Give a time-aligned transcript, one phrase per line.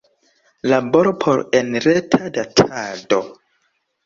[0.71, 3.19] Laboro por enreta datado.